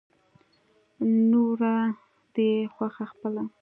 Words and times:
نوره 1.29 1.75
دې 2.35 2.51
خوښه 2.73 3.05
خپله. 3.11 3.43